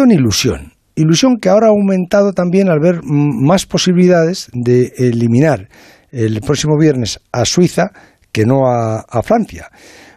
[0.00, 0.72] en ilusión.
[0.94, 5.68] Ilusión que ahora ha aumentado también al ver más posibilidades de eliminar
[6.10, 7.90] el próximo viernes a Suiza
[8.32, 9.68] que no a, Francia.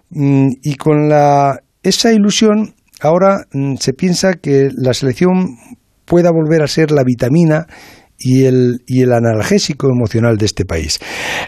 [0.09, 5.57] Mm, y con la, esa ilusión, ahora mm, se piensa que la selección
[6.05, 7.65] pueda volver a ser la vitamina
[8.17, 10.99] y el, y el analgésico emocional de este país.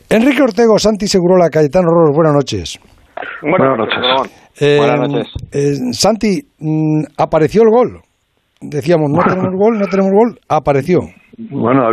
[0.10, 2.80] Enrique Ortego, Santi Segurola, Cayetano Roros, buenas noches.
[3.42, 4.32] Buenas noches.
[4.60, 5.28] Eh, buenas noches.
[5.52, 8.02] Eh, Santi, mm, apareció el gol.
[8.62, 11.02] Decíamos, no tenemos gol, no tenemos gol, apareció.
[11.38, 11.84] Bueno,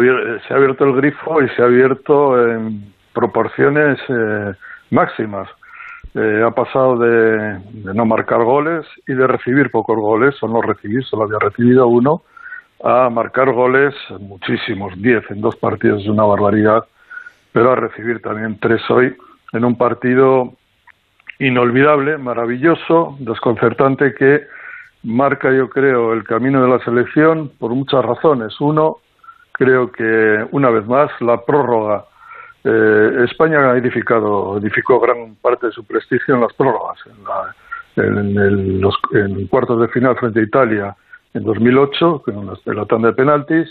[0.46, 4.52] se ha abierto el grifo y se ha abierto en proporciones eh,
[4.90, 5.48] máximas.
[6.14, 7.60] ha pasado de,
[7.94, 12.22] no marcar goles y de recibir pocos goles, o no recibir, solo había recibido uno,
[12.82, 16.84] a marcar goles muchísimos, diez en dos partidos es una barbaridad,
[17.52, 19.14] pero a recibir también tres hoy
[19.52, 20.52] en un partido
[21.38, 24.42] inolvidable, maravilloso, desconcertante que
[25.04, 28.58] marca, yo creo, el camino de la selección por muchas razones.
[28.60, 28.98] Uno,
[29.52, 32.04] creo que una vez más la prórroga.
[32.64, 36.98] Eh, España ha edificado, edificó gran parte de su prestigio en las prórrogas,
[37.96, 40.96] en, el, los en cuartos de final frente a Italia
[41.34, 43.68] en 2008 con la tanda de penaltis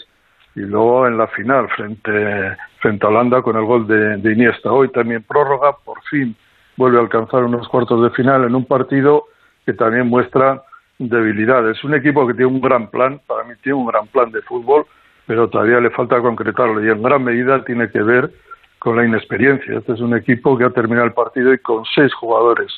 [0.56, 4.72] y luego en la final frente, frente a Holanda con el gol de Iniesta.
[4.72, 6.36] Hoy también prórroga, por fin
[6.78, 9.26] vuelve a alcanzar unos cuartos de final en un partido
[9.66, 10.62] que también muestra
[11.10, 11.78] debilidades.
[11.78, 14.42] Es un equipo que tiene un gran plan, para mí tiene un gran plan de
[14.42, 14.86] fútbol,
[15.26, 18.32] pero todavía le falta concretarlo y en gran medida tiene que ver
[18.80, 19.78] con la inexperiencia.
[19.78, 22.72] Este es un equipo que ha terminado el partido y con seis jugadores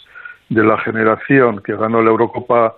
[0.50, 2.76] de la generación que ganó la Eurocopa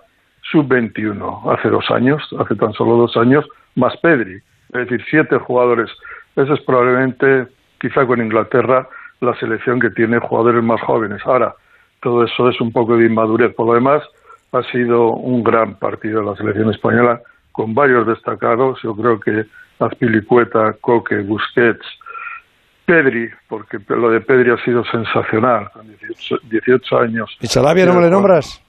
[0.50, 4.36] sub-21 hace dos años, hace tan solo dos años, más Pedri,
[4.72, 5.90] es decir, siete jugadores.
[6.36, 7.46] Ese es probablemente,
[7.80, 8.88] quizá con Inglaterra,
[9.20, 11.20] la selección que tiene jugadores más jóvenes.
[11.26, 11.54] Ahora,
[12.00, 13.54] todo eso es un poco de inmadurez.
[13.54, 14.02] Por lo demás,
[14.52, 17.20] ha sido un gran partido de la selección española,
[17.52, 18.78] con varios destacados.
[18.82, 19.44] Yo creo que
[19.78, 21.84] Azpilicueta, Coque, Busquets,
[22.86, 27.36] Pedri, porque lo de Pedri ha sido sensacional, con 18, años.
[27.40, 28.64] ¿Y Sarabia no me le nombras?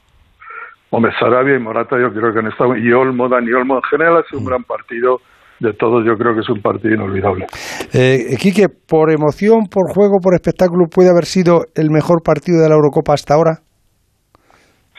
[0.91, 4.17] Hombre, Sarabia y Morata yo creo que han estado, y Olmo, Dani Olmo, en general
[4.17, 4.49] ha sido un mm.
[4.49, 5.21] gran partido
[5.59, 7.45] de todos yo creo que es un partido inolvidable.
[7.93, 12.69] Eh, Quique, por emoción, por juego, por espectáculo, ¿puede haber sido el mejor partido de
[12.69, 13.59] la Eurocopa hasta ahora?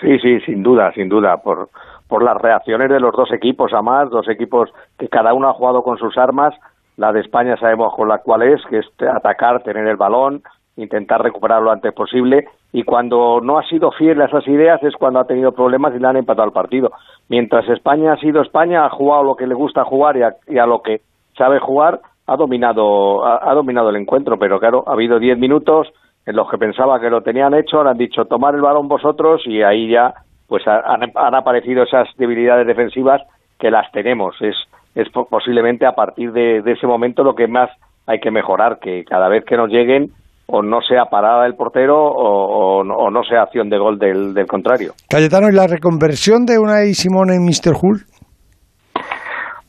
[0.01, 1.69] Sí, sí, sin duda, sin duda, por,
[2.09, 5.83] por las reacciones de los dos equipos, además, dos equipos que cada uno ha jugado
[5.83, 6.55] con sus armas,
[6.97, 10.43] la de España sabemos con la cual es, que es atacar, tener el balón,
[10.77, 14.95] intentar recuperarlo lo antes posible, y cuando no ha sido fiel a esas ideas es
[14.97, 16.93] cuando ha tenido problemas y le han empatado el partido.
[17.29, 20.83] Mientras España ha sido España, ha jugado lo que le gusta jugar y a, lo
[20.83, 21.01] que
[21.37, 25.91] sabe jugar, ha dominado, ha, dominado el encuentro, pero claro, ha habido diez minutos en
[26.27, 29.91] los que pensaba que lo tenían hecho, han dicho tomar el balón vosotros y ahí
[29.91, 30.15] ya
[30.47, 33.23] pues han, aparecido esas debilidades defensivas
[33.59, 34.35] que las tenemos.
[34.41, 34.57] Es,
[34.95, 37.71] es posiblemente a partir de ese momento lo que más
[38.07, 40.11] hay que mejorar, que cada vez que nos lleguen
[40.53, 44.93] o no sea parada del portero o, no sea acción de gol del, contrario.
[45.09, 47.77] Cayetano, ¿y la reconversión de Unai Simón en Mr.
[47.81, 48.05] Hull?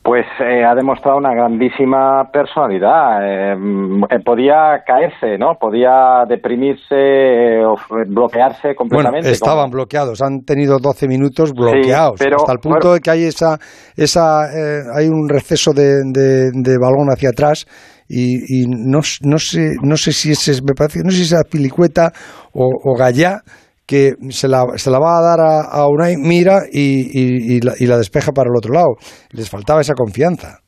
[0.02, 3.22] Pues eh, ha demostrado una grandísima personalidad.
[3.22, 3.54] Eh,
[4.10, 5.54] eh, podía caerse, ¿no?
[5.60, 7.76] Podía deprimirse o
[8.08, 9.28] bloquearse completamente.
[9.28, 10.20] Bueno, estaban bloqueados.
[10.20, 12.20] Han tenido 12 minutos bloqueados.
[12.20, 13.58] hasta el punto de que hay esa,
[13.96, 14.42] esa
[14.96, 17.66] hay un receso de, de balón hacia atrás
[18.08, 22.12] y, no, no, sé, no sé si ese, me parece, no sé si esa Pilicueta
[22.52, 23.40] o, o Gallá
[23.92, 27.96] que se la, se la va a dar a, a Unai, mira y, y, la,
[27.98, 28.96] despeja para el otro lado.
[29.36, 30.60] Les faltaba esa confianza.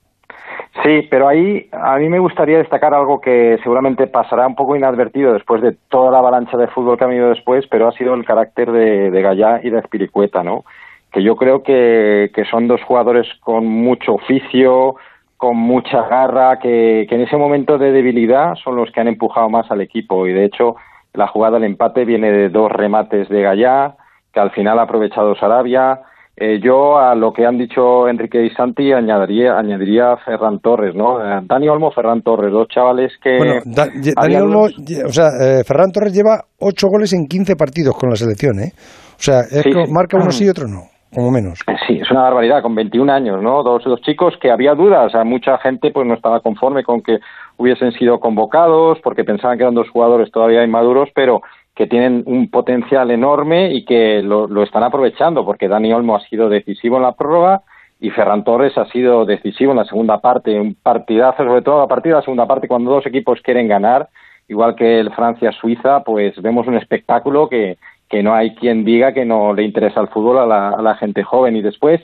[0.83, 5.33] Sí, pero ahí a mí me gustaría destacar algo que seguramente pasará un poco inadvertido
[5.33, 8.27] después de toda la avalancha de fútbol que ha venido después, pero ha sido el
[8.27, 10.65] carácter de, de Gallá y de Espiricueta, ¿no?
[11.11, 14.97] Que yo creo que, que son dos jugadores con mucho oficio,
[15.39, 19.71] con mucha garra, que, en ese momento de debilidad son los que han empujado más
[19.71, 20.27] al equipo.
[20.27, 20.75] Y de hecho,
[21.15, 23.95] la jugada del empate viene de dos remates de Gallá,
[24.33, 26.01] que al final ha aprovechado Sarabia.
[26.37, 31.21] Eh, yo a lo que han dicho Enrique y Santi añadiría, añadiría Ferran Torres, ¿no?
[31.21, 33.39] Eh, Dani Olmo, Ferran Torres, dos chavales que...
[33.39, 38.11] Bueno, Dani Olmo, o sea, eh, Ferran Torres lleva ocho goles en quince partidos con
[38.11, 38.73] la selección, ¿eh?
[38.75, 41.61] O sea, es que marca uno sí y otro no como menos.
[41.87, 43.63] Sí, es una barbaridad, con 21 años, ¿no?
[43.63, 47.03] Dos, dos chicos que había dudas, o sea, mucha gente pues no estaba conforme con
[47.03, 47.19] que
[47.57, 51.43] hubiesen sido convocados porque pensaban que eran dos jugadores todavía inmaduros, pero
[51.75, 56.21] que tienen un potencial enorme y que lo, lo están aprovechando porque Dani Olmo ha
[56.21, 57.63] sido decisivo en la prórroga
[58.01, 61.89] y Ferran Torres ha sido decisivo en la segunda parte, un partidazo, sobre todo a
[61.89, 64.09] partir de la segunda parte, cuando dos equipos quieren ganar,
[64.49, 67.79] igual que el Francia-Suiza, pues vemos un espectáculo que,
[68.09, 71.57] que no hay quien diga que no le interesa el fútbol a la, gente joven.
[71.57, 72.01] Y después,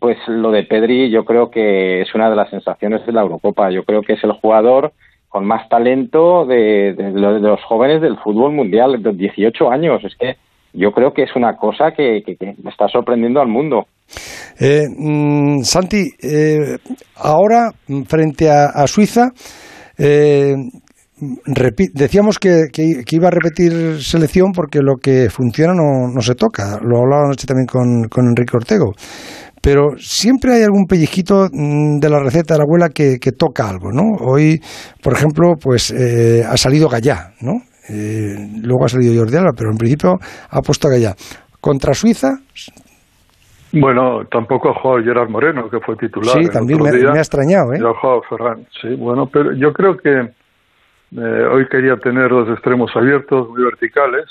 [0.00, 3.70] pues lo de Pedri yo creo que es una de las sensaciones de la Eurocopa.
[3.70, 4.92] Yo creo que es el jugador
[5.28, 10.04] con más talento de, los jóvenes del fútbol mundial, de 18 años.
[10.04, 10.36] Es que
[10.72, 12.22] yo creo que es una cosa que,
[12.62, 13.86] me está sorprendiendo al mundo.
[14.60, 16.76] Eh, mm, Santi, eh,
[17.16, 17.70] ahora
[18.06, 19.30] frente a, Suiza,
[19.98, 20.54] eh,
[21.94, 22.66] decíamos que,
[23.10, 26.78] iba a repetir selección porque lo que funciona no, no se toca.
[26.80, 28.92] Lo hablaba anoche también con, con Enrique Ortego
[29.64, 33.90] pero siempre hay algún pellizquito mm, de la receta de la abuela que, toca algo,
[33.90, 34.02] ¿no?
[34.20, 34.60] Hoy,
[35.02, 37.62] por ejemplo, pues eh, ha salido Gallá, ¿no?
[37.88, 40.16] Eh, luego ha salido Jordi Alba, pero en principio
[40.50, 41.14] ha puesto a Gallá.
[41.60, 42.36] Contra Suiza...
[43.76, 46.40] Bueno, tampoco ha jugado Gerard Moreno, que fue titular.
[46.40, 47.80] Sí, también me, ha extrañado, ¿eh?
[47.82, 48.94] ha jugado Ferran, sí.
[48.96, 54.26] Bueno, pero yo creo que eh, hoy quería tener dos extremos abiertos, muy verticales,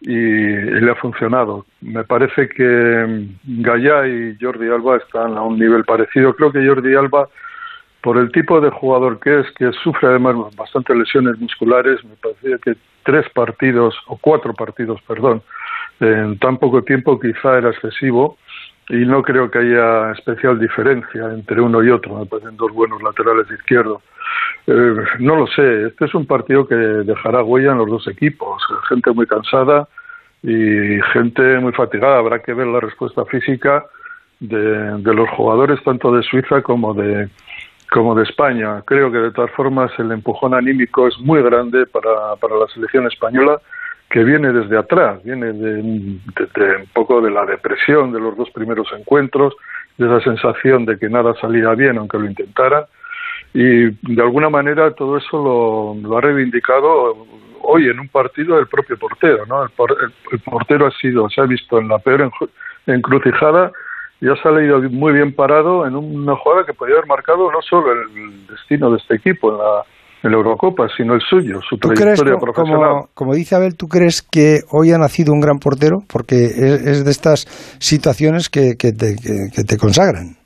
[0.00, 1.66] y, le ha funcionado.
[1.80, 6.34] Me parece que Gallá y Jordi Alba están a un nivel parecido.
[6.34, 7.28] Creo que Jordi Alba,
[8.00, 12.58] por el tipo de jugador que es, que sufre además bastantes lesiones musculares, me parece
[12.62, 15.42] que tres partidos, o cuatro partidos, perdón,
[16.00, 18.36] en tan poco tiempo quizá era excesivo
[18.88, 22.16] y no creo que haya especial diferencia entre uno y otro.
[22.18, 24.02] Me dos buenos laterales izquierdos.
[24.66, 28.62] Eh, no lo sé, este es un partido que dejará huella en los dos equipos,
[28.88, 29.88] gente muy cansada
[30.42, 32.18] y gente muy fatigada.
[32.18, 33.84] Habrá que ver la respuesta física
[34.40, 37.28] de, los jugadores tanto de Suiza como de
[37.90, 38.82] como de España.
[38.84, 43.06] Creo que de todas formas el empujón anímico es muy grande para, para la selección
[43.06, 43.58] española
[44.10, 48.88] que viene desde atrás, viene de, un poco de la depresión de los dos primeros
[48.96, 49.54] encuentros,
[49.98, 52.84] de esa sensación de que nada salía bien aunque lo intentaran
[53.52, 57.26] y de alguna manera todo eso lo, ha reivindicado
[57.62, 59.64] hoy en un partido el propio portero, ¿no?
[59.64, 59.70] El,
[60.40, 62.30] portero ha sido, se ha visto en la peor
[62.86, 63.72] encrucijada
[64.20, 67.92] y ha salido muy bien parado en una jugada que podía haber marcado no solo
[67.92, 69.84] el destino de este equipo en la,
[70.22, 73.04] en la Eurocopa, sino el suyo, su trayectoria profesional.
[73.14, 75.98] Como, dice Abel, ¿tú crees que hoy ha nacido un gran portero?
[76.12, 77.46] Porque es, de estas
[77.78, 79.14] situaciones que, que, te,
[79.54, 80.38] que te consagran.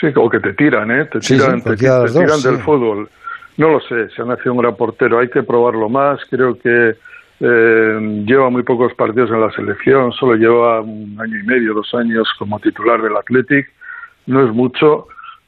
[0.00, 1.06] Sí, o que te tiran, ¿eh?
[1.06, 3.08] Te tiran, te, tiran del fútbol.
[3.56, 6.20] No lo sé, se ha nacido un gran portero, hay que probarlo más.
[6.28, 6.94] Creo que
[7.40, 11.94] eh, lleva muy pocos partidos en la selección, solo lleva un año y medio, dos
[11.94, 13.70] años como titular del Athletic.
[14.26, 15.06] No es mucho.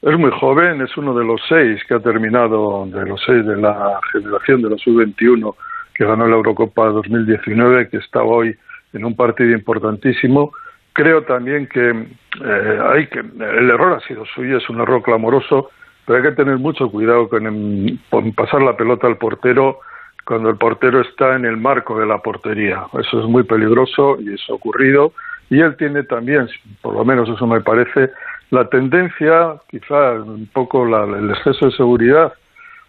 [0.09, 3.57] Es muy joven, es uno de los seis que ha terminado, de los seis de
[3.57, 5.55] la generación de la sub-21
[5.93, 8.55] que ganó la Eurocopa 2019, que está hoy
[8.93, 10.51] en un partido importantísimo
[10.97, 15.69] Creo también que eh, hay que el error ha sido suyo, es un error clamoroso,
[16.03, 19.81] pero hay que tener mucho cuidado con, pasar la pelota al portero
[20.25, 22.87] cuando el portero está en el marco de la portería.
[22.99, 25.13] Eso es muy peligroso y eso ha ocurrido.
[25.51, 26.49] Y él tiene también,
[26.81, 28.09] por lo menos eso me parece,
[28.49, 32.33] la tendencia, quizá un poco el exceso de seguridad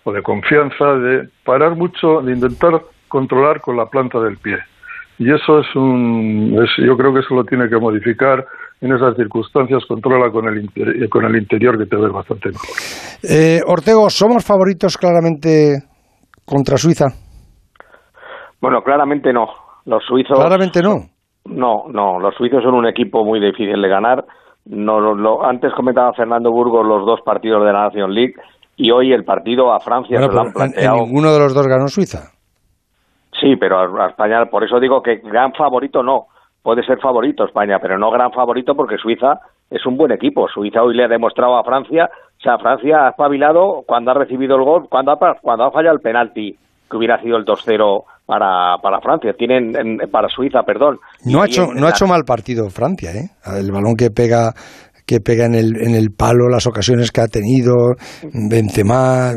[0.05, 4.58] o de confianza de parar mucho, de intentar controlar con la planta del pie.
[5.19, 8.46] Y eso es un yo creo que eso lo tiene que modificar.
[8.81, 12.69] En esas circunstancias controla con el con el interior que te ves bastante mejor.
[13.25, 15.82] Eh, Ortego somos favoritos claramente
[16.44, 17.06] contra Suiza
[18.60, 19.46] bueno claramente no.
[19.87, 20.96] Los suizos claramente no.
[21.46, 22.19] no no.
[22.20, 24.25] Los suizos son un equipo muy difícil de ganar
[24.69, 28.34] no lo, antes comentaba Fernando Burgos los dos partidos de la Nation League
[28.77, 30.98] y hoy el partido a Francia se lo han planteado.
[30.98, 32.31] ninguno de los dos ganó Suiza
[33.41, 36.27] Sí, pero a España, por eso digo que gran favorito no.
[36.63, 39.39] Puede ser favorito España, pero no gran favorito porque Suiza
[39.70, 40.48] es un buen equipo.
[40.48, 44.56] Suiza hoy le ha demostrado a Francia, o sea, Francia ha espabilado cuando ha recibido
[44.56, 46.56] el gol, cuando ha, cuando ha fallado el penalti,
[46.91, 49.73] que hubiera sido el 2-0 para, para Francia, tienen
[50.13, 50.99] para Suiza, perdón.
[51.25, 53.31] No ha hecho no ha hecho mal partido Francia, ¿eh?
[53.58, 54.53] El balón que pega
[55.06, 57.73] que pega en el, en el palo las ocasiones que ha tenido,
[58.51, 59.32] Benzema...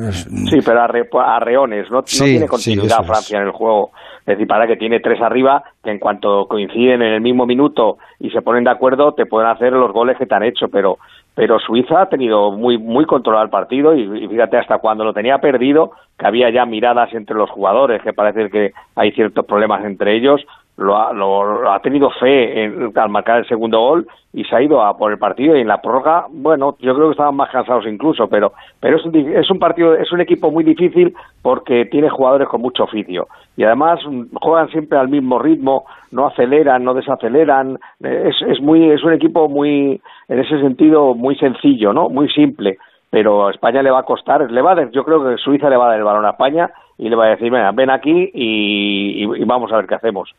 [0.51, 3.91] Sí, pero a, reones, no, tiene continuidad Francia en el juego.
[4.19, 7.95] Es decir, para que tiene tres arriba, que en cuanto coinciden en el mismo minuto
[8.19, 10.97] y se ponen de acuerdo, te pueden hacer los goles que te han hecho, pero
[11.35, 15.37] pero Suiza ha tenido muy muy controlado el partido y, fíjate hasta cuando lo tenía
[15.39, 20.15] perdido que había ya miradas entre los jugadores que parece que hay ciertos problemas entre
[20.15, 20.41] ellos
[20.77, 24.61] lo ha, lo, ha tenido fe en, al marcar el segundo gol y se ha
[24.61, 27.49] ido a por el partido y en la prórroga, bueno, yo creo que estaban más
[27.51, 31.85] cansados incluso, pero pero es un, es un partido, es un equipo muy difícil porque
[31.85, 33.99] tiene jugadores con mucho oficio y además
[34.33, 39.49] juegan siempre al mismo ritmo, no aceleran, no desaceleran, es, es muy es un equipo
[39.49, 42.09] muy en ese sentido muy sencillo, ¿no?
[42.09, 42.77] Muy simple
[43.11, 45.75] pero a España le va a costar, le va a, yo creo que Suiza le
[45.75, 48.31] va a dar el balón a España y le va a decir, venga, ven aquí
[48.33, 50.29] y, vamos a ver qué hacemos.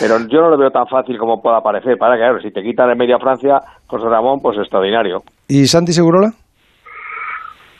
[0.00, 2.62] Pero yo no lo veo tan fácil como pueda parecer, para que, claro, si te
[2.62, 5.22] quitan en medio a Francia, José Ramón, pues extraordinario.
[5.46, 6.32] ¿Y Santi Segurola?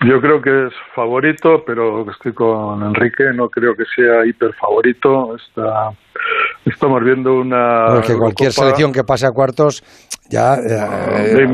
[0.04, 5.34] Yo creo que es favorito, pero estoy con Enrique, no creo que sea hiper favorito.
[5.34, 5.90] Está,
[6.70, 7.86] estamos viendo una.
[7.94, 9.82] Porque cualquier selección que pase a cuartos,
[10.28, 10.54] ya.
[10.54, 11.46] Eh,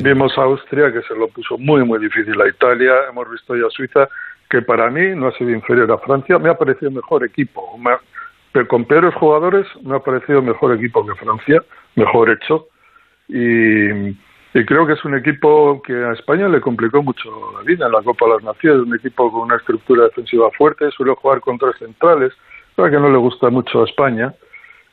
[0.00, 2.92] vimos, a Austria, que se lo puso muy, muy difícil a Italia.
[3.08, 4.08] Hemos visto ya a Suiza,
[4.48, 6.38] que para mí no ha sido inferior a Francia.
[6.38, 7.78] Me ha parecido mejor equipo.
[8.52, 11.62] pero con peores jugadores, me ha parecido mejor equipo que Francia,
[11.94, 12.68] mejor hecho.
[13.28, 14.16] Y
[14.52, 17.92] y creo que es un equipo que a España le complicó mucho la vida en
[17.92, 21.56] la Copa de las Naciones, un equipo con una estructura defensiva fuerte, suele jugar con
[21.56, 22.32] tres centrales,
[22.88, 24.32] que no le gusta mucho a España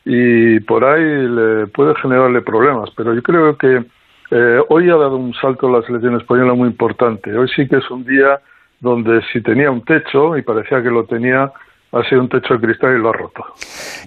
[0.03, 2.89] y por ahí le puede generarle problemas.
[2.95, 3.85] Pero yo creo que
[4.31, 7.35] eh, hoy ha dado un salto la selección española muy importante.
[7.37, 8.39] Hoy sí que es un día
[8.79, 11.51] donde si tenía un techo y parecía que lo tenía,
[11.91, 13.43] ha sido un techo de cristal y lo ha roto.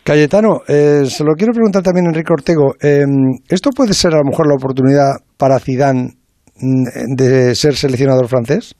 [0.05, 2.75] Cayetano, eh, se lo quiero preguntar también a Enrique Ortego.
[2.81, 6.13] Em, ¿Esto puede ser a lo mejor la oportunidad para Zidane
[6.57, 8.75] mm, de ser seleccionador francés?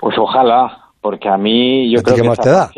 [0.00, 2.70] Pues ojalá, porque a mí yo creo que más te da?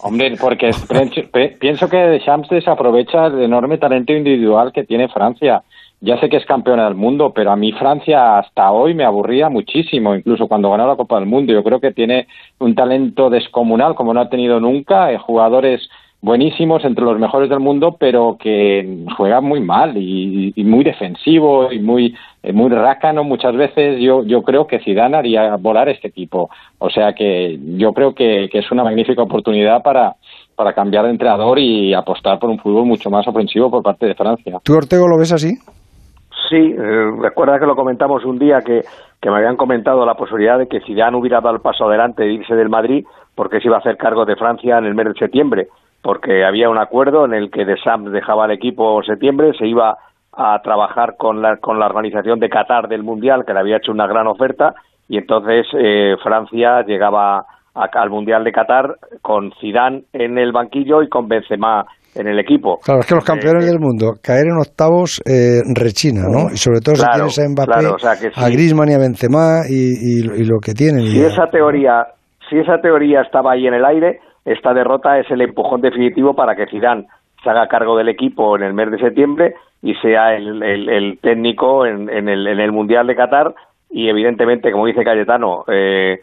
[0.00, 0.70] hombre, porque
[1.60, 5.62] pienso que Deschamps desaprovecha el enorme talento individual que tiene Francia
[6.00, 9.48] ya sé que es campeona del mundo, pero a mí Francia hasta hoy me aburría
[9.48, 11.52] muchísimo, incluso cuando ganó la Copa del Mundo.
[11.52, 15.88] Yo creo que tiene un talento descomunal como no ha tenido nunca, eh, jugadores
[16.20, 21.78] buenísimos entre los mejores del mundo, pero que juegan muy mal y, muy defensivo y
[21.78, 24.00] muy eh, muy rácano muchas veces.
[24.00, 26.50] Yo yo creo que Zidane haría volar este equipo.
[26.78, 30.16] O sea que yo creo que, que es una magnífica oportunidad para
[30.56, 34.14] para cambiar de entrenador y apostar por un fútbol mucho más ofensivo por parte de
[34.16, 34.58] Francia.
[34.64, 35.56] ¿Tú Ortego lo ves así?
[36.48, 38.82] Sí, eh, recuerda que lo comentamos un día que,
[39.20, 42.32] que me habían comentado la posibilidad de que Zidane hubiera dado el paso adelante de
[42.32, 45.14] irse del Madrid porque se iba a hacer cargo de Francia en el mes de
[45.14, 45.68] septiembre,
[46.08, 49.66] porque había un acuerdo en el que De Sam dejaba el equipo en septiembre, se
[49.66, 49.98] iba
[50.32, 53.92] a trabajar con la, con la organización de Qatar del Mundial, que le había hecho
[53.92, 54.72] una gran oferta,
[55.06, 61.10] y entonces eh, Francia llegaba al Mundial de Qatar con Zidane en el banquillo y
[61.10, 61.84] con Benzema
[62.14, 62.78] en el equipo.
[62.82, 66.50] Claro, es que los campeones eh, del mundo, caer en octavos eh, rechina, ¿no?
[66.50, 70.72] Y sobre todo si tienes a Mbappé, a Griezmann y a Benzema y, lo que
[70.72, 71.04] tienen.
[71.04, 72.06] Si esa teoría,
[72.48, 74.20] si esa teoría estaba ahí en el aire,
[74.52, 77.06] esta derrota es el empujón definitivo para que Zidane
[77.42, 82.08] se haga cargo del equipo en el mes de septiembre y sea el, técnico en,
[82.08, 83.54] el, en el Mundial de Qatar
[83.90, 86.20] y evidentemente, como dice Cayetano, eh,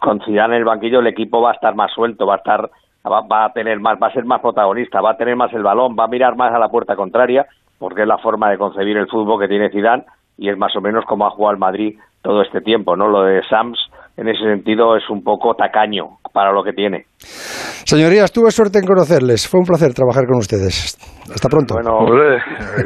[0.00, 2.70] con Zidane en el banquillo el equipo va a estar más suelto, va a estar
[3.10, 5.96] va, a tener más, va a ser más protagonista, va a tener más el balón,
[5.98, 7.46] va a mirar más a la puerta contraria,
[7.78, 10.04] porque es la forma de concebir el fútbol que tiene Zidane
[10.38, 13.08] y es más o menos como ha jugado el Madrid todo este tiempo, ¿no?
[13.08, 13.78] Lo de Sams
[14.16, 17.06] en ese sentido es un poco tacaño para lo que tiene.
[17.84, 19.48] Señorías, tuve suerte en conocerles.
[19.48, 20.96] Fue un placer trabajar con ustedes.
[21.32, 21.74] Hasta pronto.
[21.74, 22.06] Bueno,